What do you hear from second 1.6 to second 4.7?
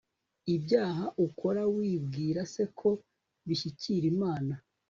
wibwira se ko bishyikira imana